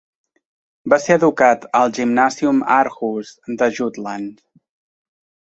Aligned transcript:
Va 0.93 0.97
ser 1.03 1.17
educat 1.19 1.67
al 1.81 1.93
Gymnasium 1.97 2.63
Aarhus 2.77 3.35
de 3.61 3.69
Jutland. 3.77 4.43